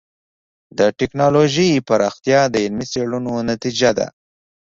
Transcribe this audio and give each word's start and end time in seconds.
د 0.77 0.79
ټکنالوجۍ 0.99 1.69
پراختیا 1.87 2.39
د 2.49 2.55
علمي 2.65 2.85
څېړنو 2.91 3.33
نتیجه 3.49 3.89
ده. 3.97 4.07